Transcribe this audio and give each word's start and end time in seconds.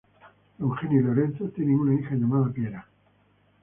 Eugenia 0.59 0.99
y 0.99 1.03
Lorenzo 1.03 1.49
tienen 1.49 1.79
una 1.79 1.93
hija 1.93 2.15
llamada 2.15 2.51
Piera. 2.51 2.87